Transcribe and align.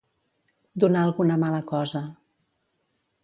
Donar 0.83 1.03
alguna 1.09 1.37
mala 1.43 1.61
cosa. 1.73 2.03